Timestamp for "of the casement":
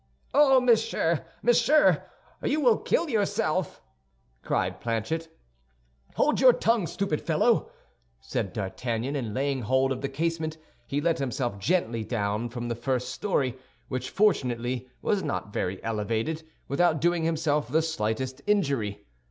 9.91-10.57